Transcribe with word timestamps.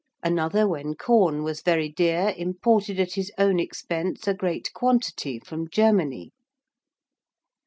Another 0.23 0.67
when 0.67 0.95
corn 0.95 1.43
was 1.43 1.61
very 1.61 1.87
dear 1.87 2.33
imported 2.35 2.99
at 2.99 3.13
his 3.13 3.31
own 3.37 3.59
expense 3.59 4.27
a 4.27 4.33
great 4.33 4.73
quantity 4.73 5.37
from 5.37 5.67
Germany. 5.69 6.31